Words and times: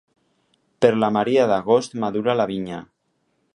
Per 0.85 0.89
la 1.03 1.09
Maria 1.17 1.45
d'agost 1.53 1.95
madura 2.07 2.37
la 2.41 2.51
vinya. 2.55 2.83